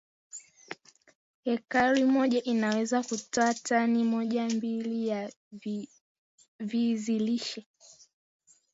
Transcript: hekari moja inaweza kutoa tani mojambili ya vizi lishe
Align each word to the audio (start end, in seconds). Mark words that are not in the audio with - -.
hekari 1.45 2.03
moja 2.05 2.43
inaweza 2.43 3.03
kutoa 3.03 3.53
tani 3.53 4.03
mojambili 4.03 5.07
ya 5.07 5.31
vizi 6.59 7.19
lishe 7.19 7.67